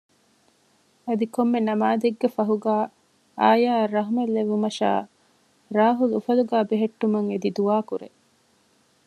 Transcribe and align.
އަދި 1.05 1.25
ކޮންމެ 1.35 1.59
ނަމާދެއްގެ 1.67 2.27
ފަހުގައި 2.35 2.85
އާޔާއަށް 3.41 3.93
ރަހުމަތް 3.95 4.33
ލެއްވުމަށާ 4.35 4.89
ރާހުލް 5.77 6.13
އުފަލުގައި 6.15 6.67
ބެހެއްޓުމަށް 6.69 7.29
އެދި 7.31 7.49
ދުޢާ 7.57 7.77
ކުރޭ 7.89 8.07